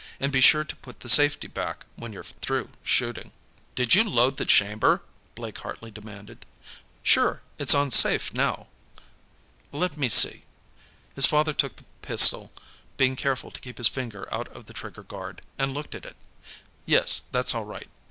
[0.19, 3.31] And be sure to put the safety back when you're through shooting."
[3.75, 5.03] "Did you load the chamber?"
[5.35, 6.43] Blake Hartley demanded.
[7.03, 7.43] "Sure.
[7.59, 8.67] It's on safe, now."
[9.71, 10.43] "Let me see."
[11.13, 12.51] His father took the pistol,
[12.97, 16.15] being careful to keep his finger out of the trigger guard, and looked at it.
[16.87, 17.87] "Yes, that's all right."